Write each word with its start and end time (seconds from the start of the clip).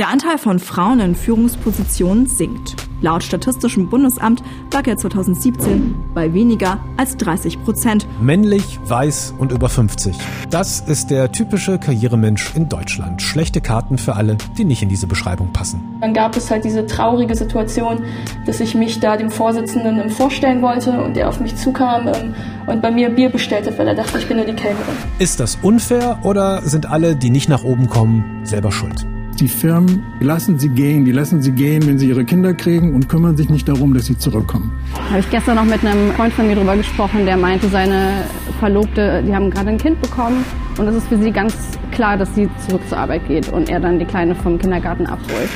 Der 0.00 0.08
Anteil 0.08 0.38
von 0.38 0.58
Frauen 0.58 0.98
in 0.98 1.14
Führungspositionen 1.14 2.24
sinkt. 2.24 2.74
Laut 3.02 3.22
Statistischem 3.22 3.90
Bundesamt 3.90 4.42
lag 4.72 4.86
er 4.86 4.96
2017 4.96 5.94
bei 6.14 6.32
weniger 6.32 6.82
als 6.96 7.18
30 7.18 7.62
Prozent. 7.62 8.06
Männlich, 8.18 8.80
weiß 8.86 9.34
und 9.36 9.52
über 9.52 9.68
50. 9.68 10.16
Das 10.48 10.80
ist 10.80 11.10
der 11.10 11.32
typische 11.32 11.78
Karrieremensch 11.78 12.54
in 12.54 12.70
Deutschland. 12.70 13.20
Schlechte 13.20 13.60
Karten 13.60 13.98
für 13.98 14.16
alle, 14.16 14.38
die 14.56 14.64
nicht 14.64 14.82
in 14.82 14.88
diese 14.88 15.06
Beschreibung 15.06 15.52
passen. 15.52 15.82
Dann 16.00 16.14
gab 16.14 16.34
es 16.34 16.50
halt 16.50 16.64
diese 16.64 16.86
traurige 16.86 17.34
Situation, 17.34 18.02
dass 18.46 18.60
ich 18.60 18.74
mich 18.74 19.00
da 19.00 19.18
dem 19.18 19.30
Vorsitzenden 19.30 20.08
vorstellen 20.08 20.62
wollte 20.62 20.92
und 20.92 21.14
der 21.14 21.28
auf 21.28 21.40
mich 21.40 21.56
zukam 21.56 22.08
ähm, 22.08 22.34
und 22.66 22.80
bei 22.80 22.90
mir 22.90 23.10
Bier 23.10 23.28
bestellt 23.28 23.66
hat, 23.66 23.78
weil 23.78 23.88
er 23.88 23.94
dachte, 23.94 24.16
ich 24.16 24.26
bin 24.26 24.38
nur 24.38 24.46
die 24.46 24.54
Kellnerin. 24.54 24.94
Ist 25.18 25.40
das 25.40 25.58
unfair 25.60 26.20
oder 26.22 26.62
sind 26.62 26.86
alle, 26.86 27.16
die 27.16 27.28
nicht 27.28 27.50
nach 27.50 27.64
oben 27.64 27.86
kommen, 27.86 28.40
selber 28.44 28.72
schuld? 28.72 29.04
Die 29.40 29.48
Firmen 29.48 30.04
lassen 30.20 30.58
sie 30.58 30.68
gehen, 30.68 31.06
die 31.06 31.12
lassen 31.12 31.40
sie 31.40 31.52
gehen, 31.52 31.86
wenn 31.86 31.98
sie 31.98 32.10
ihre 32.10 32.26
Kinder 32.26 32.52
kriegen 32.52 32.94
und 32.94 33.08
kümmern 33.08 33.38
sich 33.38 33.48
nicht 33.48 33.66
darum, 33.66 33.94
dass 33.94 34.04
sie 34.04 34.18
zurückkommen. 34.18 34.70
Habe 35.08 35.20
ich 35.20 35.30
gestern 35.30 35.56
noch 35.56 35.64
mit 35.64 35.82
einem 35.82 36.12
Freund 36.12 36.34
von 36.34 36.46
mir 36.46 36.56
drüber 36.56 36.76
gesprochen, 36.76 37.24
der 37.24 37.38
meinte, 37.38 37.70
seine 37.70 38.24
Verlobte, 38.58 39.22
die 39.26 39.34
haben 39.34 39.50
gerade 39.50 39.70
ein 39.70 39.78
Kind 39.78 39.98
bekommen 40.02 40.44
und 40.76 40.86
es 40.88 40.96
ist 40.96 41.08
für 41.08 41.16
sie 41.16 41.30
ganz 41.30 41.54
klar, 41.90 42.18
dass 42.18 42.34
sie 42.34 42.50
zurück 42.68 42.82
zur 42.86 42.98
Arbeit 42.98 43.26
geht 43.28 43.48
und 43.50 43.70
er 43.70 43.80
dann 43.80 43.98
die 43.98 44.04
Kleine 44.04 44.34
vom 44.34 44.58
Kindergarten 44.58 45.06
abholt. 45.06 45.48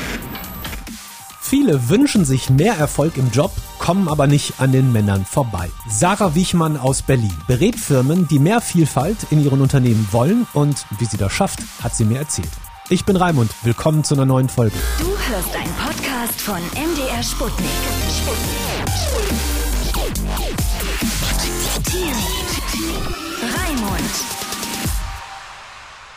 Viele 1.42 1.90
wünschen 1.90 2.24
sich 2.24 2.48
mehr 2.48 2.78
Erfolg 2.78 3.18
im 3.18 3.30
Job, 3.32 3.52
kommen 3.78 4.08
aber 4.08 4.26
nicht 4.26 4.54
an 4.60 4.72
den 4.72 4.92
Männern 4.92 5.26
vorbei. 5.26 5.68
Sarah 5.90 6.34
Wichmann 6.34 6.78
aus 6.78 7.02
Berlin 7.02 7.34
berät 7.46 7.76
Firmen, 7.76 8.26
die 8.28 8.38
mehr 8.38 8.62
Vielfalt 8.62 9.18
in 9.30 9.44
ihren 9.44 9.60
Unternehmen 9.60 10.08
wollen 10.10 10.46
und 10.54 10.86
wie 10.98 11.04
sie 11.04 11.18
das 11.18 11.32
schafft, 11.32 11.60
hat 11.82 11.94
sie 11.94 12.06
mir 12.06 12.20
erzählt. 12.20 12.48
Ich 12.90 13.06
bin 13.06 13.16
Raimund. 13.16 13.50
Willkommen 13.62 14.04
zu 14.04 14.14
einer 14.14 14.26
neuen 14.26 14.50
Folge. 14.50 14.76
Du 14.98 15.06
hörst 15.06 15.56
einen 15.56 15.72
Podcast 15.72 16.38
von 16.38 16.58
MDR 16.74 17.22
Sputnik. 17.22 17.66
Raimund. 23.40 24.10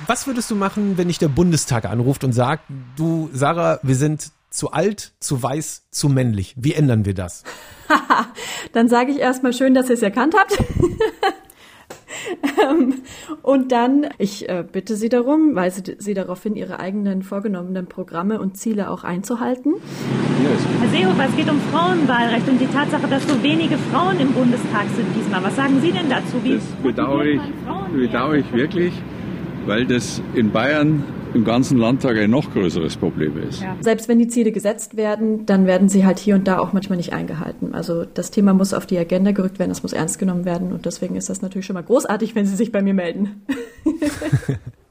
Was 0.07 0.27
würdest 0.27 0.51
du 0.51 0.55
machen, 0.55 0.97
wenn 0.97 1.07
dich 1.07 1.19
der 1.19 1.29
Bundestag 1.29 1.85
anruft 1.85 2.25
und 2.25 2.33
sagt, 2.33 2.65
du 2.97 3.29
Sarah, 3.31 3.79
wir 3.81 3.95
sind 3.95 4.31
zu 4.49 4.71
alt, 4.71 5.13
zu 5.21 5.41
weiß, 5.41 5.83
zu 5.91 6.09
männlich. 6.09 6.53
Wie 6.57 6.73
ändern 6.73 7.05
wir 7.05 7.13
das? 7.13 7.45
Dann 8.73 8.89
sage 8.89 9.11
ich 9.11 9.19
erstmal 9.19 9.53
schön, 9.53 9.73
dass 9.73 9.87
ihr 9.87 9.95
es 9.95 10.01
erkannt 10.01 10.35
habt. 10.37 10.57
Ähm, 12.63 13.01
und 13.43 13.71
dann, 13.71 14.07
ich 14.17 14.49
äh, 14.49 14.63
bitte 14.69 14.95
Sie 14.95 15.09
darum, 15.09 15.55
weise 15.55 15.83
Sie 15.97 16.13
darauf 16.13 16.41
hin, 16.43 16.55
Ihre 16.55 16.79
eigenen 16.79 17.21
vorgenommenen 17.21 17.87
Programme 17.87 18.39
und 18.39 18.57
Ziele 18.57 18.89
auch 18.89 19.03
einzuhalten. 19.03 19.75
Herr 20.81 20.89
Seehofer, 20.89 21.25
es 21.29 21.35
geht 21.35 21.49
um 21.49 21.59
Frauenwahlrecht 21.71 22.47
und 22.47 22.59
die 22.59 22.67
Tatsache, 22.67 23.07
dass 23.07 23.27
so 23.27 23.41
wenige 23.43 23.77
Frauen 23.91 24.19
im 24.19 24.31
Bundestag 24.31 24.85
sind 24.95 25.07
diesmal. 25.15 25.43
Was 25.43 25.55
sagen 25.55 25.79
Sie 25.81 25.91
denn 25.91 26.09
dazu? 26.09 26.43
Wie 26.43 26.55
das 26.55 26.63
bedauere 26.83 27.25
ich, 27.25 27.41
bedauere 27.93 28.35
ich 28.35 28.51
wirklich, 28.53 28.93
weil 29.65 29.85
das 29.85 30.21
in 30.33 30.51
Bayern 30.51 31.03
im 31.37 31.45
ganzen 31.45 31.77
Landtag 31.77 32.17
ein 32.17 32.31
noch 32.31 32.51
größeres 32.51 32.97
Problem 32.97 33.37
ist. 33.37 33.61
Ja. 33.61 33.77
Selbst 33.79 34.09
wenn 34.09 34.19
die 34.19 34.27
Ziele 34.27 34.51
gesetzt 34.51 34.97
werden, 34.97 35.45
dann 35.45 35.67
werden 35.67 35.87
sie 35.87 36.05
halt 36.05 36.17
hier 36.17 36.35
und 36.35 36.47
da 36.47 36.59
auch 36.59 36.73
manchmal 36.73 36.97
nicht 36.97 37.13
eingehalten. 37.13 37.73
Also 37.73 38.05
das 38.05 38.31
Thema 38.31 38.53
muss 38.53 38.73
auf 38.73 38.85
die 38.85 38.97
Agenda 38.97 39.31
gerückt 39.31 39.59
werden, 39.59 39.69
das 39.69 39.83
muss 39.83 39.93
ernst 39.93 40.19
genommen 40.19 40.45
werden 40.45 40.73
und 40.73 40.85
deswegen 40.85 41.15
ist 41.15 41.29
das 41.29 41.41
natürlich 41.41 41.65
schon 41.65 41.75
mal 41.75 41.83
großartig, 41.83 42.35
wenn 42.35 42.45
Sie 42.45 42.55
sich 42.55 42.71
bei 42.71 42.81
mir 42.81 42.93
melden. 42.93 43.45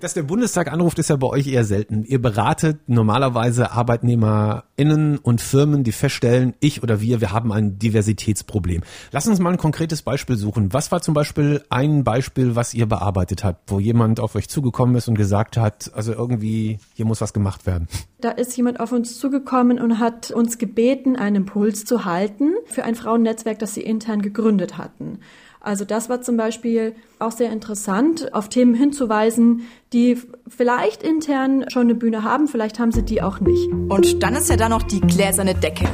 Dass 0.00 0.12
der 0.12 0.24
Bundestag 0.24 0.70
anruft, 0.70 0.98
ist 0.98 1.08
ja 1.08 1.16
bei 1.16 1.26
euch 1.26 1.46
eher 1.46 1.64
selten. 1.64 2.04
Ihr 2.04 2.20
beratet 2.20 2.80
normalerweise 2.86 3.72
ArbeitnehmerInnen 3.72 5.16
und 5.16 5.40
Firmen, 5.40 5.84
die 5.84 5.92
feststellen, 5.92 6.54
ich 6.60 6.82
oder 6.82 7.00
wir, 7.00 7.22
wir 7.22 7.32
haben 7.32 7.50
ein 7.50 7.78
Diversitätsproblem. 7.78 8.82
Lass 9.10 9.26
uns 9.26 9.40
mal 9.40 9.52
ein 9.52 9.58
konkretes 9.58 10.02
Beispiel 10.02 10.36
suchen. 10.36 10.74
Was 10.74 10.92
war 10.92 11.00
zum 11.00 11.14
Beispiel 11.14 11.64
ein 11.70 12.04
Beispiel, 12.04 12.56
was 12.56 12.74
ihr 12.74 12.86
bearbeitet 12.86 13.42
habt, 13.42 13.70
wo 13.70 13.80
jemand 13.80 14.20
auf 14.20 14.34
euch 14.34 14.50
zugekommen 14.50 14.96
ist 14.96 15.08
und 15.08 15.14
gesagt 15.14 15.56
hat, 15.56 15.90
also 15.94 16.12
irgendwie, 16.12 16.78
hier 16.94 17.06
muss 17.06 17.22
was 17.22 17.32
gemacht 17.32 17.64
werden? 17.64 17.88
Da 18.20 18.30
ist 18.30 18.54
jemand 18.56 18.80
auf 18.80 18.92
uns 18.92 19.18
zugekommen 19.18 19.78
und 19.78 19.98
hat 19.98 20.30
uns 20.30 20.58
gebeten, 20.58 21.16
einen 21.16 21.36
Impuls 21.36 21.86
zu 21.86 22.04
halten 22.04 22.52
für 22.66 22.84
ein 22.84 22.96
Frauennetzwerk, 22.96 23.58
das 23.58 23.72
sie 23.72 23.82
intern 23.82 24.20
gegründet 24.20 24.76
hatten. 24.76 25.20
Also 25.66 25.84
das 25.84 26.08
war 26.08 26.22
zum 26.22 26.36
Beispiel 26.36 26.94
auch 27.18 27.32
sehr 27.32 27.50
interessant, 27.50 28.32
auf 28.32 28.48
Themen 28.48 28.72
hinzuweisen, 28.72 29.62
die 29.92 30.16
vielleicht 30.46 31.02
intern 31.02 31.64
schon 31.70 31.82
eine 31.82 31.96
Bühne 31.96 32.22
haben, 32.22 32.46
vielleicht 32.46 32.78
haben 32.78 32.92
sie 32.92 33.02
die 33.02 33.20
auch 33.20 33.40
nicht. 33.40 33.68
Und 33.72 34.22
dann 34.22 34.36
ist 34.36 34.48
ja 34.48 34.54
da 34.54 34.68
noch 34.68 34.84
die 34.84 35.00
gläserne 35.00 35.56
Decke. 35.56 35.88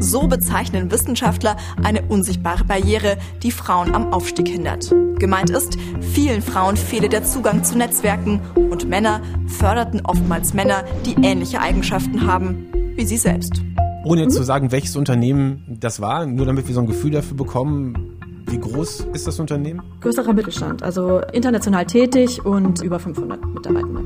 So 0.00 0.26
bezeichnen 0.26 0.90
Wissenschaftler 0.90 1.58
eine 1.82 2.00
unsichtbare 2.08 2.64
Barriere, 2.64 3.18
die 3.42 3.50
Frauen 3.50 3.94
am 3.94 4.14
Aufstieg 4.14 4.48
hindert. 4.48 4.88
Gemeint 5.18 5.50
ist, 5.50 5.76
vielen 6.00 6.40
Frauen 6.40 6.78
fehle 6.78 7.10
der 7.10 7.24
Zugang 7.24 7.62
zu 7.62 7.76
Netzwerken 7.76 8.40
und 8.54 8.88
Männer 8.88 9.20
förderten 9.48 10.00
oftmals 10.02 10.54
Männer, 10.54 10.84
die 11.04 11.16
ähnliche 11.22 11.60
Eigenschaften 11.60 12.26
haben 12.26 12.70
wie 12.96 13.04
sie 13.04 13.18
selbst. 13.18 13.60
Ohne 14.04 14.22
jetzt 14.22 14.36
zu 14.36 14.42
sagen, 14.42 14.70
welches 14.70 14.96
Unternehmen 14.96 15.64
das 15.80 16.00
war, 16.00 16.26
nur 16.26 16.44
damit 16.44 16.68
wir 16.68 16.74
so 16.74 16.80
ein 16.80 16.86
Gefühl 16.86 17.10
dafür 17.10 17.36
bekommen, 17.36 18.18
wie 18.46 18.58
groß 18.58 19.06
ist 19.14 19.26
das 19.26 19.40
Unternehmen? 19.40 19.82
Größerer 20.00 20.34
Mittelstand, 20.34 20.82
also 20.82 21.20
international 21.32 21.86
tätig 21.86 22.44
und 22.44 22.82
über 22.82 22.98
500 22.98 23.42
Mitarbeitende. 23.46 24.02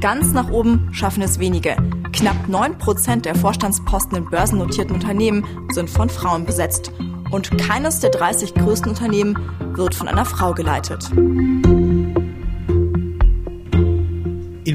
Ganz 0.00 0.32
nach 0.32 0.50
oben 0.50 0.88
schaffen 0.92 1.22
es 1.22 1.38
wenige. 1.38 1.76
Knapp 2.12 2.48
9 2.48 2.78
Prozent 2.78 3.26
der 3.26 3.34
Vorstandsposten 3.34 4.16
in 4.16 4.24
börsennotierten 4.24 4.94
Unternehmen 4.94 5.44
sind 5.70 5.90
von 5.90 6.08
Frauen 6.08 6.44
besetzt. 6.46 6.90
Und 7.30 7.56
keines 7.58 8.00
der 8.00 8.10
30 8.10 8.54
größten 8.54 8.90
Unternehmen 8.90 9.38
wird 9.74 9.94
von 9.94 10.08
einer 10.08 10.24
Frau 10.24 10.52
geleitet. 10.52 11.10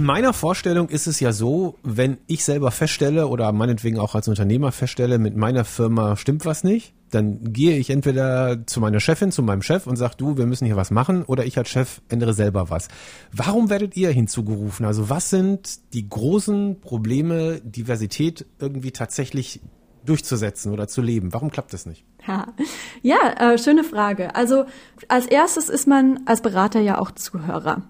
In 0.08 0.14
meiner 0.14 0.32
Vorstellung 0.32 0.88
ist 0.88 1.06
es 1.06 1.20
ja 1.20 1.34
so, 1.34 1.76
wenn 1.84 2.18
ich 2.28 2.46
selber 2.46 2.72
feststelle 2.72 3.28
oder 3.28 3.52
meinetwegen 3.52 4.00
auch 4.00 4.16
als 4.16 4.30
Unternehmer 4.30 4.72
feststelle, 4.72 5.20
mit 5.20 5.36
meiner 5.36 5.66
Firma 5.66 6.16
stimmt 6.16 6.46
was 6.46 6.64
nicht, 6.64 6.94
dann 7.12 7.52
gehe 7.52 7.76
ich 7.76 7.90
entweder 7.90 8.66
zu 8.66 8.80
meiner 8.80 9.02
Chefin, 9.02 9.34
zu 9.34 9.44
meinem 9.44 9.62
Chef 9.62 9.86
und 9.86 9.98
sage, 9.98 10.14
du, 10.16 10.38
wir 10.38 10.46
müssen 10.46 10.66
hier 10.66 10.78
was 10.78 10.92
machen, 10.92 11.26
oder 11.26 11.46
ich 11.46 11.58
als 11.58 11.68
Chef 11.68 12.00
ändere 12.08 12.34
selber 12.34 12.70
was. 12.70 12.88
Warum 13.34 13.70
werdet 13.70 13.98
ihr 13.98 14.10
hinzugerufen? 14.10 14.86
Also 14.86 15.10
was 15.10 15.30
sind 15.30 15.94
die 15.94 16.08
großen 16.08 16.80
Probleme, 16.80 17.60
Diversität 17.60 18.46
irgendwie 18.60 18.92
tatsächlich 18.92 19.60
durchzusetzen 20.06 20.72
oder 20.72 20.88
zu 20.88 21.02
leben? 21.02 21.34
Warum 21.34 21.52
klappt 21.52 21.74
das 21.74 21.86
nicht? 21.86 22.06
Ja, 23.02 23.54
äh, 23.54 23.58
schöne 23.58 23.84
Frage. 23.84 24.36
Also 24.36 24.66
als 25.08 25.28
erstes 25.28 25.70
ist 25.70 25.88
man 25.88 26.22
als 26.26 26.42
Berater 26.42 26.80
ja 26.80 27.00
auch 27.00 27.12
Zuhörer. 27.12 27.84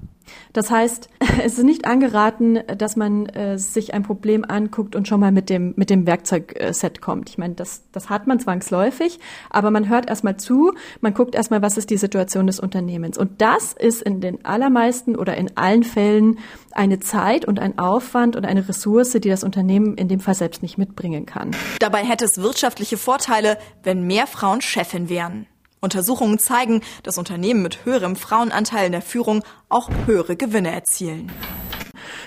Das 0.54 0.72
heißt, 0.72 1.10
es 1.44 1.58
ist 1.58 1.64
nicht 1.64 1.86
angeraten, 1.86 2.60
dass 2.78 2.96
man 2.96 3.28
äh, 3.28 3.58
sich 3.58 3.94
ein 3.94 4.04
Problem 4.04 4.46
anguckt 4.48 4.96
und 4.96 5.08
schon 5.08 5.20
mal 5.20 5.32
mit 5.32 5.50
dem, 5.50 5.74
mit 5.76 5.90
dem 5.90 6.06
Werkzeugset 6.06 7.02
kommt. 7.02 7.30
Ich 7.30 7.38
meine, 7.38 7.56
das, 7.56 7.84
das 7.92 8.10
hat 8.10 8.28
man 8.28 8.40
zwangsläufig, 8.40 9.20
aber 9.50 9.72
man 9.72 9.90
hört 9.90 10.10
erstmal 10.10 10.38
zu, 10.38 10.74
man 11.02 11.14
guckt 11.14 11.36
erstmal, 11.36 11.62
was 11.62 11.78
ist 11.78 11.90
die 11.90 11.98
Situation 11.98 12.48
des 12.48 12.60
Unternehmens. 12.60 13.18
Und 13.18 13.42
das 13.42 13.74
ist 13.74 14.02
in 14.02 14.22
den 14.22 14.46
allermeisten 14.46 15.16
oder 15.16 15.36
in 15.38 15.56
allen 15.56 15.84
Fällen 15.84 16.40
eine 16.72 17.00
Zeit 17.00 17.46
und 17.46 17.60
ein 17.60 17.80
Aufwand 17.80 18.36
und 18.36 18.46
eine 18.46 18.68
Ressource, 18.68 19.12
die 19.12 19.30
das 19.30 19.44
Unternehmen 19.44 19.96
in 19.96 20.08
dem 20.08 20.20
Fall 20.20 20.36
selbst 20.36 20.62
nicht 20.62 20.78
mitbringen 20.78 21.26
kann. 21.26 21.52
Dabei 21.80 22.04
hätte 22.04 22.26
es 22.26 22.42
wirtschaftliche 22.42 22.98
Vorteile, 22.98 23.58
wenn 23.84 24.06
mehr 24.06 24.27
Frauen 24.28 24.62
Chefin 24.62 25.10
wären. 25.10 25.48
Untersuchungen 25.80 26.40
zeigen, 26.40 26.82
dass 27.04 27.18
Unternehmen 27.18 27.62
mit 27.62 27.86
höherem 27.86 28.16
Frauenanteil 28.16 28.88
in 28.88 28.92
der 28.92 29.02
Führung 29.02 29.44
auch 29.70 29.90
höhere 30.06 30.36
Gewinne 30.36 30.72
erzielen. 30.72 31.32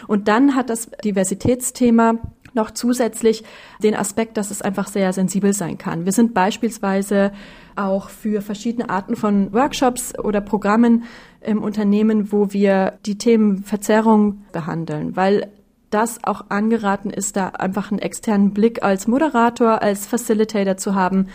Und 0.06 0.28
dann 0.28 0.54
hat 0.54 0.70
das 0.70 0.90
Diversitätsthema 1.04 2.14
noch 2.54 2.72
zusätzlich 2.72 3.44
den 3.82 3.94
Aspekt, 3.94 4.36
dass 4.36 4.50
es 4.50 4.62
einfach 4.62 4.88
sehr 4.88 5.12
sensibel 5.12 5.52
sein 5.52 5.78
kann. 5.78 6.04
Wir 6.04 6.12
sind 6.12 6.34
beispielsweise 6.34 7.32
auch 7.76 8.08
für 8.08 8.42
verschiedene 8.42 8.90
Arten 8.90 9.16
von 9.16 9.52
Workshops 9.52 10.18
oder 10.18 10.40
Programmen 10.40 11.04
im 11.40 11.62
Unternehmen, 11.62 12.32
wo 12.32 12.52
wir 12.52 12.98
die 13.06 13.18
Themen 13.18 13.62
Verzerrung 13.62 14.44
behandeln, 14.52 15.16
weil 15.16 15.52
das 15.90 16.22
auch 16.22 16.46
angeraten 16.50 17.10
ist, 17.10 17.36
da 17.36 17.48
einfach 17.48 17.90
einen 17.90 18.00
externen 18.00 18.52
Blick 18.52 18.82
als 18.82 19.08
Moderator, 19.08 19.82
als 19.82 20.06
Facilitator 20.06 20.76
zu 20.76 20.94
haben, 20.94 21.28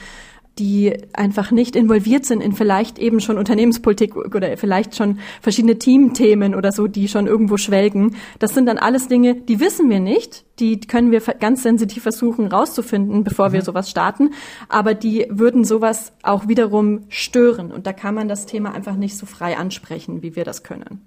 die 0.58 0.94
einfach 1.14 1.52
nicht 1.52 1.76
involviert 1.76 2.26
sind 2.26 2.42
in 2.42 2.54
vielleicht 2.54 2.98
eben 2.98 3.20
schon 3.20 3.38
Unternehmenspolitik 3.38 4.16
oder 4.16 4.56
vielleicht 4.58 4.96
schon 4.96 5.20
verschiedene 5.42 5.78
Teamthemen 5.78 6.56
oder 6.56 6.72
so, 6.72 6.88
die 6.88 7.08
schon 7.08 7.28
irgendwo 7.28 7.58
schwelgen. 7.58 8.16
Das 8.40 8.54
sind 8.54 8.66
dann 8.66 8.78
alles 8.78 9.08
Dinge, 9.08 9.36
die 9.36 9.60
wissen 9.60 9.90
wir 9.90 10.00
nicht. 10.00 10.46
Die 10.60 10.80
können 10.80 11.12
wir 11.12 11.20
ganz 11.20 11.64
sensitiv 11.64 12.04
versuchen 12.04 12.48
rauszufinden, 12.48 13.26
bevor 13.26 13.52
wir 13.52 13.60
mhm. 13.60 13.66
sowas 13.66 13.90
starten. 13.90 14.32
Aber 14.70 14.94
die 14.94 15.26
würden 15.30 15.66
sowas 15.66 16.14
auch 16.24 16.48
wiederum 16.48 17.02
stören. 17.10 17.72
Und 17.72 17.86
da 17.86 17.92
kann 17.92 18.16
man 18.16 18.30
das 18.30 18.46
Thema 18.46 18.74
einfach 18.74 18.96
nicht 18.96 19.18
so 19.18 19.26
frei 19.26 19.58
ansprechen, 19.58 20.22
wie 20.22 20.38
wir 20.38 20.46
das 20.46 20.64
können. 20.64 21.02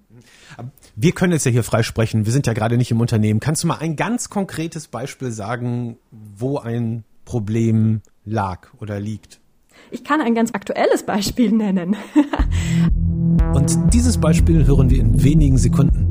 Wir 0.97 1.13
können 1.13 1.33
jetzt 1.33 1.47
ja 1.47 1.53
hier 1.53 1.63
freisprechen. 1.63 2.27
Wir 2.27 2.33
sind 2.33 2.47
ja 2.47 2.53
gerade 2.53 2.77
nicht 2.77 2.91
im 2.91 3.01
Unternehmen. 3.01 3.41
Kannst 3.41 3.63
du 3.63 3.69
mal 3.69 3.79
ein 3.79 3.97
ganz 3.97 4.29
konkretes 4.29 4.89
Beispiel 4.89 5.31
sagen, 5.31 5.97
wo 6.11 6.59
ein 6.59 7.05
Problem 7.25 8.03
lag 8.29 8.69
oder 8.81 9.01
liegt? 9.01 9.41
Ich 9.91 10.05
kann 10.05 10.21
ein 10.21 10.35
ganz 10.35 10.55
aktuelles 10.55 11.05
Beispiel 11.05 11.53
nennen. 11.53 11.97
Und 13.55 13.95
dieses 13.95 14.19
Beispiel 14.19 14.67
hören 14.67 14.91
wir 14.91 15.01
in 15.01 15.23
wenigen 15.23 15.57
Sekunden. 15.57 16.09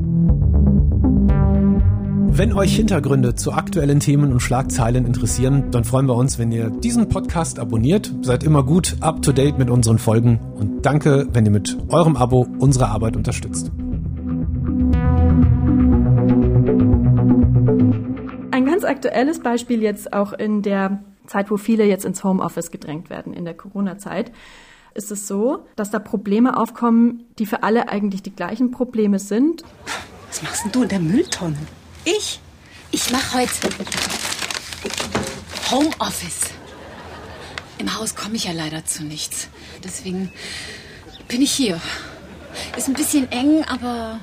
Wenn 2.30 2.52
euch 2.52 2.76
Hintergründe 2.76 3.34
zu 3.34 3.52
aktuellen 3.52 3.98
Themen 3.98 4.30
und 4.30 4.40
Schlagzeilen 4.40 5.06
interessieren, 5.06 5.72
dann 5.72 5.82
freuen 5.82 6.06
wir 6.06 6.14
uns, 6.14 6.38
wenn 6.38 6.52
ihr 6.52 6.70
diesen 6.70 7.08
Podcast 7.08 7.58
abonniert. 7.58 8.14
Seid 8.22 8.44
immer 8.44 8.62
gut 8.62 8.96
up 9.00 9.22
to 9.22 9.32
date 9.32 9.58
mit 9.58 9.70
unseren 9.70 9.98
Folgen 9.98 10.38
und 10.54 10.86
danke, 10.86 11.26
wenn 11.32 11.44
ihr 11.46 11.50
mit 11.50 11.76
eurem 11.88 12.16
Abo 12.16 12.46
unsere 12.60 12.88
Arbeit 12.90 13.16
unterstützt. 13.16 13.72
Ein 18.52 18.66
ganz 18.66 18.84
aktuelles 18.84 19.40
Beispiel 19.40 19.82
jetzt 19.82 20.12
auch 20.12 20.32
in 20.32 20.62
der 20.62 21.02
Zeit, 21.28 21.50
wo 21.50 21.56
viele 21.56 21.84
jetzt 21.84 22.04
ins 22.04 22.24
Homeoffice 22.24 22.70
gedrängt 22.70 23.10
werden, 23.10 23.32
in 23.32 23.44
der 23.44 23.54
Corona-Zeit, 23.54 24.32
ist 24.94 25.12
es 25.12 25.28
so, 25.28 25.66
dass 25.76 25.90
da 25.90 25.98
Probleme 25.98 26.56
aufkommen, 26.56 27.24
die 27.38 27.46
für 27.46 27.62
alle 27.62 27.88
eigentlich 27.88 28.22
die 28.22 28.34
gleichen 28.34 28.70
Probleme 28.70 29.18
sind. 29.18 29.62
Was 30.26 30.42
machst 30.42 30.64
denn 30.64 30.72
du 30.72 30.82
in 30.82 30.88
der 30.88 31.00
Mülltonne? 31.00 31.58
Ich? 32.04 32.40
Ich 32.90 33.12
mache 33.12 33.38
heute 33.38 33.52
Homeoffice. 35.70 36.50
Im 37.78 37.96
Haus 37.96 38.16
komme 38.16 38.34
ich 38.34 38.44
ja 38.44 38.52
leider 38.52 38.84
zu 38.84 39.04
nichts. 39.04 39.48
Deswegen 39.84 40.32
bin 41.28 41.42
ich 41.42 41.52
hier. 41.52 41.80
Ist 42.76 42.88
ein 42.88 42.94
bisschen 42.94 43.30
eng, 43.30 43.62
aber 43.64 44.18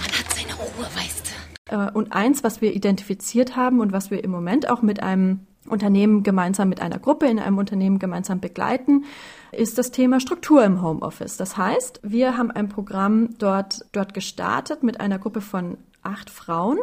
man 0.00 0.12
hat 0.12 0.32
seine 0.34 0.54
Ruhe, 0.54 0.86
weißt 0.94 1.32
du. 1.68 1.74
Äh, 1.74 1.90
und 1.92 2.12
eins, 2.12 2.44
was 2.44 2.60
wir 2.60 2.74
identifiziert 2.74 3.56
haben 3.56 3.80
und 3.80 3.92
was 3.92 4.10
wir 4.10 4.22
im 4.22 4.30
Moment 4.30 4.68
auch 4.70 4.82
mit 4.82 5.02
einem 5.02 5.46
Unternehmen 5.68 6.22
gemeinsam 6.22 6.68
mit 6.68 6.80
einer 6.80 6.98
Gruppe 6.98 7.26
in 7.26 7.38
einem 7.38 7.58
Unternehmen 7.58 7.98
gemeinsam 7.98 8.40
begleiten, 8.40 9.04
ist 9.52 9.78
das 9.78 9.90
Thema 9.90 10.20
Struktur 10.20 10.64
im 10.64 10.82
Homeoffice. 10.82 11.36
Das 11.36 11.56
heißt, 11.56 12.00
wir 12.02 12.36
haben 12.36 12.50
ein 12.50 12.68
Programm 12.68 13.30
dort, 13.38 13.84
dort 13.92 14.14
gestartet 14.14 14.82
mit 14.82 15.00
einer 15.00 15.18
Gruppe 15.18 15.40
von 15.40 15.78
acht 16.02 16.30
Frauen. 16.30 16.78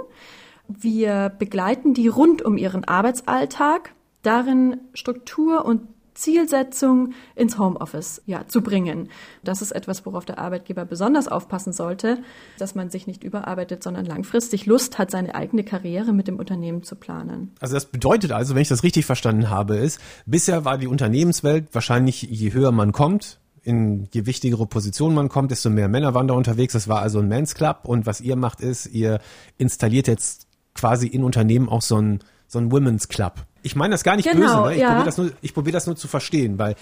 Wir 0.67 1.29
begleiten 1.37 1.93
die 1.93 2.07
rund 2.07 2.41
um 2.41 2.57
ihren 2.57 2.85
Arbeitsalltag, 2.85 3.93
darin 4.23 4.77
Struktur 4.93 5.65
und 5.65 5.81
Zielsetzung 6.15 7.13
ins 7.35 7.59
Homeoffice 7.59 8.21
ja, 8.25 8.47
zu 8.47 8.61
bringen. 8.61 9.09
Das 9.43 9.61
ist 9.61 9.71
etwas, 9.71 10.05
worauf 10.05 10.25
der 10.25 10.39
Arbeitgeber 10.39 10.85
besonders 10.85 11.27
aufpassen 11.27 11.73
sollte, 11.73 12.17
dass 12.57 12.73
man 12.73 12.89
sich 12.89 13.05
nicht 13.05 13.23
überarbeitet, 13.23 13.83
sondern 13.83 14.05
langfristig 14.05 14.65
Lust 14.65 14.97
hat, 14.97 15.11
seine 15.11 15.35
eigene 15.35 15.63
Karriere 15.63 16.13
mit 16.13 16.27
dem 16.27 16.39
Unternehmen 16.39 16.83
zu 16.83 16.95
planen. 16.95 17.53
Also 17.59 17.75
das 17.75 17.85
bedeutet 17.85 18.31
also, 18.31 18.55
wenn 18.55 18.61
ich 18.61 18.69
das 18.69 18.83
richtig 18.83 19.05
verstanden 19.05 19.49
habe, 19.49 19.77
ist, 19.77 19.99
bisher 20.25 20.65
war 20.65 20.77
die 20.77 20.87
Unternehmenswelt 20.87 21.67
wahrscheinlich, 21.73 22.23
je 22.23 22.53
höher 22.53 22.71
man 22.71 22.91
kommt, 22.91 23.39
in 23.65 24.07
je 24.13 24.25
wichtigere 24.25 24.67
Position 24.67 25.13
man 25.15 25.27
kommt, 25.27 25.51
desto 25.51 25.69
mehr 25.69 25.89
Männer 25.89 26.13
waren 26.13 26.27
da 26.27 26.35
unterwegs. 26.35 26.73
Das 26.73 26.87
war 26.87 27.01
also 27.01 27.19
ein 27.19 27.27
Men's 27.27 27.55
Club. 27.55 27.79
Und 27.83 28.05
was 28.05 28.21
ihr 28.21 28.35
macht, 28.35 28.61
ist, 28.61 28.85
ihr 28.85 29.19
installiert 29.57 30.07
jetzt 30.07 30.47
quasi 30.75 31.07
in 31.07 31.23
Unternehmen 31.23 31.67
auch 31.67 31.81
so 31.81 31.97
ein, 31.99 32.19
so 32.47 32.59
ein 32.59 32.71
Women's 32.71 33.07
Club. 33.07 33.45
Ich 33.61 33.75
meine 33.75 33.93
das 33.93 34.03
gar 34.03 34.15
nicht 34.15 34.29
genau, 34.29 34.63
böse, 34.63 34.69
ne? 34.69 34.73
ich 34.75 34.81
ja. 34.81 34.87
probiere 34.89 35.05
das, 35.05 35.17
nur, 35.17 35.31
ich 35.41 35.53
probier 35.53 35.73
das 35.73 35.87
nur 35.87 35.95
zu 35.95 36.07
verstehen, 36.07 36.59
weil 36.59 36.75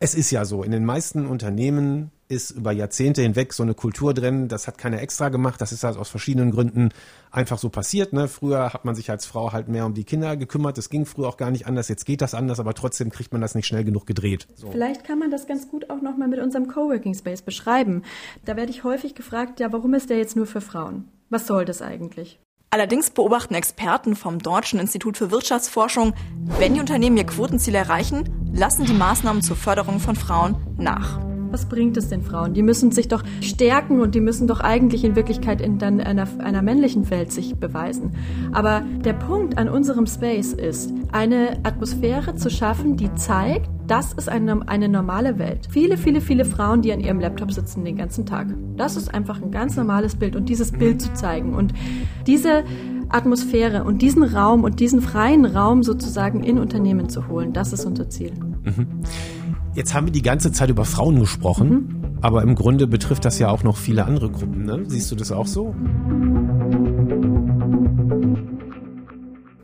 es 0.00 0.14
ist 0.14 0.30
ja 0.30 0.44
so, 0.44 0.62
in 0.62 0.70
den 0.70 0.84
meisten 0.84 1.26
Unternehmen 1.26 2.12
ist 2.28 2.50
über 2.50 2.72
Jahrzehnte 2.72 3.22
hinweg 3.22 3.52
so 3.52 3.62
eine 3.62 3.74
Kultur 3.74 4.14
drin, 4.14 4.48
das 4.48 4.66
hat 4.66 4.78
keiner 4.78 5.00
extra 5.00 5.30
gemacht, 5.30 5.60
das 5.60 5.72
ist 5.72 5.82
halt 5.82 5.96
aus 5.96 6.08
verschiedenen 6.08 6.50
Gründen 6.50 6.90
einfach 7.30 7.58
so 7.58 7.70
passiert. 7.70 8.12
Ne? 8.12 8.28
Früher 8.28 8.72
hat 8.72 8.84
man 8.84 8.94
sich 8.94 9.10
als 9.10 9.24
Frau 9.24 9.52
halt 9.52 9.68
mehr 9.68 9.86
um 9.86 9.94
die 9.94 10.04
Kinder 10.04 10.36
gekümmert, 10.36 10.78
das 10.78 10.90
ging 10.90 11.06
früher 11.06 11.26
auch 11.26 11.36
gar 11.38 11.50
nicht 11.50 11.66
anders, 11.66 11.88
jetzt 11.88 12.04
geht 12.04 12.20
das 12.20 12.34
anders, 12.34 12.60
aber 12.60 12.74
trotzdem 12.74 13.10
kriegt 13.10 13.32
man 13.32 13.40
das 13.40 13.54
nicht 13.54 13.66
schnell 13.66 13.82
genug 13.82 14.06
gedreht. 14.06 14.46
So. 14.54 14.70
Vielleicht 14.70 15.04
kann 15.04 15.18
man 15.18 15.30
das 15.30 15.46
ganz 15.46 15.68
gut 15.68 15.90
auch 15.90 16.02
nochmal 16.02 16.28
mit 16.28 16.40
unserem 16.40 16.68
Coworking 16.68 17.14
Space 17.14 17.42
beschreiben. 17.42 18.02
Da 18.44 18.56
werde 18.56 18.70
ich 18.70 18.84
häufig 18.84 19.14
gefragt, 19.14 19.58
ja, 19.58 19.72
warum 19.72 19.94
ist 19.94 20.10
der 20.10 20.18
jetzt 20.18 20.36
nur 20.36 20.46
für 20.46 20.60
Frauen? 20.60 21.08
Was 21.30 21.46
soll 21.46 21.64
das 21.64 21.82
eigentlich? 21.82 22.38
Allerdings 22.70 23.10
beobachten 23.10 23.54
Experten 23.54 24.14
vom 24.14 24.40
Deutschen 24.40 24.78
Institut 24.78 25.16
für 25.16 25.30
Wirtschaftsforschung, 25.30 26.12
wenn 26.58 26.74
die 26.74 26.80
Unternehmen 26.80 27.16
ihr 27.16 27.24
Quotenziel 27.24 27.74
erreichen, 27.74 28.52
lassen 28.52 28.84
die 28.84 28.92
Maßnahmen 28.92 29.42
zur 29.42 29.56
Förderung 29.56 30.00
von 30.00 30.16
Frauen 30.16 30.56
nach. 30.76 31.27
Was 31.50 31.66
bringt 31.66 31.96
es 31.96 32.08
den 32.08 32.22
Frauen? 32.22 32.54
Die 32.54 32.62
müssen 32.62 32.92
sich 32.92 33.08
doch 33.08 33.22
stärken 33.40 34.00
und 34.00 34.14
die 34.14 34.20
müssen 34.20 34.46
doch 34.46 34.60
eigentlich 34.60 35.04
in 35.04 35.16
Wirklichkeit 35.16 35.60
in 35.60 35.78
dann 35.78 36.00
einer, 36.00 36.26
einer 36.38 36.62
männlichen 36.62 37.10
Welt 37.10 37.32
sich 37.32 37.56
beweisen. 37.56 38.12
Aber 38.52 38.82
der 39.04 39.14
Punkt 39.14 39.58
an 39.58 39.68
unserem 39.68 40.06
Space 40.06 40.52
ist, 40.52 40.92
eine 41.12 41.58
Atmosphäre 41.62 42.34
zu 42.34 42.50
schaffen, 42.50 42.96
die 42.96 43.14
zeigt, 43.14 43.70
das 43.86 44.12
ist 44.12 44.28
eine, 44.28 44.68
eine 44.68 44.88
normale 44.88 45.38
Welt. 45.38 45.68
Viele, 45.70 45.96
viele, 45.96 46.20
viele 46.20 46.44
Frauen, 46.44 46.82
die 46.82 46.92
an 46.92 47.00
ihrem 47.00 47.20
Laptop 47.20 47.52
sitzen 47.52 47.84
den 47.84 47.96
ganzen 47.96 48.26
Tag. 48.26 48.48
Das 48.76 48.96
ist 48.96 49.14
einfach 49.14 49.40
ein 49.40 49.50
ganz 49.50 49.76
normales 49.76 50.16
Bild 50.16 50.36
und 50.36 50.48
dieses 50.48 50.72
Bild 50.72 51.00
zu 51.00 51.12
zeigen 51.14 51.54
und 51.54 51.72
diese 52.26 52.64
Atmosphäre 53.08 53.84
und 53.84 54.02
diesen 54.02 54.22
Raum 54.22 54.64
und 54.64 54.80
diesen 54.80 55.00
freien 55.00 55.46
Raum 55.46 55.82
sozusagen 55.82 56.42
in 56.44 56.58
Unternehmen 56.58 57.08
zu 57.08 57.28
holen, 57.28 57.52
das 57.52 57.72
ist 57.72 57.86
unser 57.86 58.10
Ziel. 58.10 58.32
Mhm. 58.64 58.86
Jetzt 59.74 59.94
haben 59.94 60.06
wir 60.06 60.12
die 60.12 60.22
ganze 60.22 60.50
Zeit 60.52 60.70
über 60.70 60.84
Frauen 60.84 61.20
gesprochen, 61.20 61.70
mhm. 61.70 62.18
aber 62.20 62.42
im 62.42 62.54
Grunde 62.54 62.86
betrifft 62.86 63.24
das 63.24 63.38
ja 63.38 63.50
auch 63.50 63.62
noch 63.62 63.76
viele 63.76 64.04
andere 64.04 64.30
Gruppen. 64.30 64.64
Ne? 64.64 64.84
Siehst 64.86 65.10
du 65.10 65.16
das 65.16 65.30
auch 65.30 65.46
so? 65.46 65.74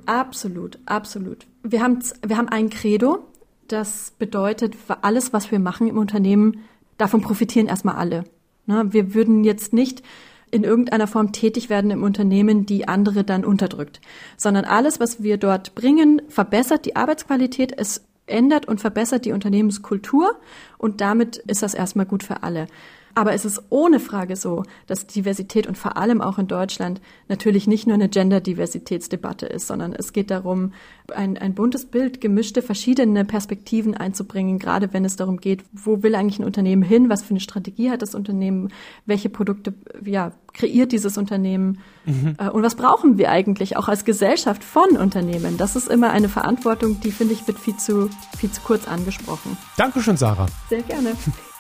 Absolut, 0.06 0.78
absolut. 0.86 1.46
Wir 1.62 1.82
haben, 1.82 1.98
wir 2.26 2.36
haben 2.36 2.48
ein 2.48 2.70
Credo, 2.70 3.26
das 3.68 4.12
bedeutet, 4.18 4.76
alles, 5.00 5.32
was 5.32 5.50
wir 5.50 5.58
machen 5.58 5.88
im 5.88 5.96
Unternehmen, 5.96 6.60
davon 6.98 7.22
profitieren 7.22 7.66
erstmal 7.66 7.96
alle. 7.96 8.24
Ne? 8.66 8.86
Wir 8.90 9.14
würden 9.14 9.44
jetzt 9.44 9.72
nicht 9.72 10.02
in 10.50 10.62
irgendeiner 10.62 11.08
Form 11.08 11.32
tätig 11.32 11.68
werden 11.68 11.90
im 11.90 12.04
Unternehmen, 12.04 12.66
die 12.66 12.86
andere 12.86 13.24
dann 13.24 13.44
unterdrückt, 13.44 14.00
sondern 14.36 14.64
alles, 14.64 15.00
was 15.00 15.22
wir 15.22 15.36
dort 15.36 15.74
bringen, 15.74 16.22
verbessert 16.28 16.84
die 16.84 16.94
Arbeitsqualität, 16.94 17.76
es 17.76 18.04
ändert 18.26 18.66
und 18.66 18.80
verbessert 18.80 19.24
die 19.24 19.32
Unternehmenskultur 19.32 20.36
und 20.78 21.00
damit 21.00 21.36
ist 21.36 21.62
das 21.62 21.74
erstmal 21.74 22.06
gut 22.06 22.22
für 22.22 22.42
alle. 22.42 22.66
Aber 23.14 23.32
es 23.32 23.44
ist 23.44 23.62
ohne 23.70 24.00
Frage 24.00 24.36
so, 24.36 24.64
dass 24.86 25.06
Diversität 25.06 25.66
und 25.66 25.78
vor 25.78 25.96
allem 25.96 26.20
auch 26.20 26.38
in 26.38 26.48
Deutschland 26.48 27.00
natürlich 27.28 27.66
nicht 27.66 27.86
nur 27.86 27.94
eine 27.94 28.08
Gender-Diversitätsdebatte 28.08 29.46
ist, 29.46 29.66
sondern 29.66 29.92
es 29.92 30.12
geht 30.12 30.30
darum, 30.30 30.72
ein, 31.14 31.38
ein 31.38 31.54
buntes 31.54 31.86
Bild, 31.86 32.20
gemischte, 32.20 32.62
verschiedene 32.62 33.24
Perspektiven 33.24 33.94
einzubringen, 33.96 34.58
gerade 34.58 34.92
wenn 34.92 35.04
es 35.04 35.16
darum 35.16 35.38
geht, 35.38 35.64
wo 35.72 36.02
will 36.02 36.14
eigentlich 36.14 36.38
ein 36.38 36.44
Unternehmen 36.44 36.82
hin, 36.82 37.08
was 37.08 37.22
für 37.22 37.30
eine 37.30 37.40
Strategie 37.40 37.90
hat 37.90 38.02
das 38.02 38.14
Unternehmen, 38.14 38.72
welche 39.06 39.28
Produkte 39.28 39.74
ja, 40.04 40.32
kreiert 40.52 40.92
dieses 40.92 41.18
Unternehmen 41.18 41.78
mhm. 42.06 42.36
Äh, 42.38 42.48
und 42.48 42.62
was 42.62 42.74
brauchen 42.74 43.18
wir 43.18 43.30
eigentlich 43.30 43.76
auch 43.76 43.88
als 43.88 44.04
Gesellschaft 44.04 44.64
von 44.64 44.96
Unternehmen. 44.96 45.56
Das 45.56 45.76
ist 45.76 45.88
immer 45.88 46.10
eine 46.10 46.28
Verantwortung, 46.28 47.00
die, 47.00 47.12
finde 47.12 47.34
ich, 47.34 47.46
wird 47.46 47.58
viel 47.58 47.76
zu, 47.76 48.08
viel 48.38 48.50
zu 48.50 48.60
kurz 48.62 48.88
angesprochen. 48.88 49.56
Dankeschön, 49.76 50.16
Sarah. 50.16 50.46
Sehr 50.68 50.82
gerne. 50.82 51.12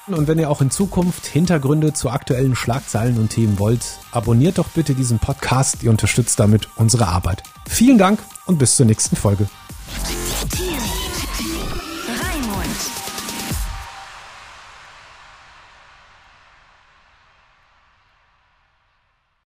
Und 0.06 0.28
wenn 0.28 0.38
ihr 0.38 0.50
auch 0.50 0.60
in 0.60 0.70
Zukunft 0.70 1.26
Hintergründe 1.26 1.94
zu 1.94 2.10
aktuellen 2.10 2.54
Schlagzeilen 2.54 3.18
und 3.18 3.30
Themen 3.30 3.58
wollt, 3.58 3.98
abonniert 4.12 4.58
doch 4.58 4.68
bitte 4.68 4.94
diesen 4.94 5.18
Podcast. 5.18 5.82
Ihr 5.82 5.90
unterstützt 5.90 6.38
damit 6.38 6.68
unsere 6.76 7.08
Arbeit. 7.08 7.42
Vielen 7.66 7.96
Dank 7.96 8.18
und 8.44 8.58
bis 8.58 8.76
zur 8.76 8.84
nächsten 8.84 9.16
Folge. 9.16 9.48